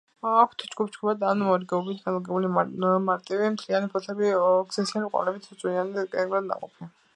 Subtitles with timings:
[0.43, 2.49] აქვთ ჯგუფ-ჯგუფად ან მორიგეობით განლაგებული
[3.09, 6.93] მარტივი, მთლიანი ფოთლები, ორსქესიანი ყვავილები, წვნიანი კენკრა ნაყოფი.